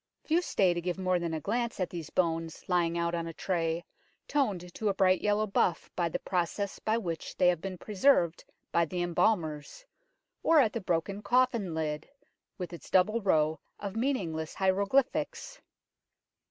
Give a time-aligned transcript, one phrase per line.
[0.23, 3.33] Few stay to give more than a glance at these bones, lying out on a
[3.33, 3.85] tray,
[4.27, 8.43] toned to a bright yellow buff by the process by which they have been preserved
[8.71, 9.85] by the embalmers,
[10.41, 12.09] or at the broken coffin lid,
[12.57, 15.61] with its double row of meaningless hieroglyphics.